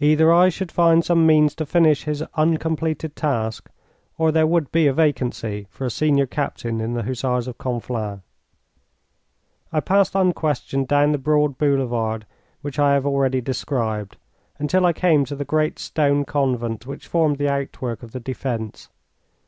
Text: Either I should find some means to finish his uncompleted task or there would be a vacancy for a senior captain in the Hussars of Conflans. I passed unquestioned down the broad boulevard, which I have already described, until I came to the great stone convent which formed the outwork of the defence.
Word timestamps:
Either 0.00 0.32
I 0.32 0.48
should 0.48 0.72
find 0.72 1.04
some 1.04 1.24
means 1.28 1.54
to 1.54 1.64
finish 1.64 2.02
his 2.02 2.24
uncompleted 2.34 3.14
task 3.14 3.70
or 4.18 4.32
there 4.32 4.44
would 4.48 4.72
be 4.72 4.88
a 4.88 4.92
vacancy 4.92 5.68
for 5.70 5.84
a 5.84 5.90
senior 5.92 6.26
captain 6.26 6.80
in 6.80 6.94
the 6.94 7.04
Hussars 7.04 7.46
of 7.46 7.56
Conflans. 7.56 8.20
I 9.72 9.78
passed 9.78 10.16
unquestioned 10.16 10.88
down 10.88 11.12
the 11.12 11.18
broad 11.18 11.56
boulevard, 11.56 12.26
which 12.62 12.80
I 12.80 12.94
have 12.94 13.06
already 13.06 13.40
described, 13.40 14.16
until 14.58 14.84
I 14.84 14.92
came 14.92 15.24
to 15.26 15.36
the 15.36 15.44
great 15.44 15.78
stone 15.78 16.24
convent 16.24 16.84
which 16.88 17.06
formed 17.06 17.38
the 17.38 17.48
outwork 17.48 18.02
of 18.02 18.10
the 18.10 18.18
defence. 18.18 18.88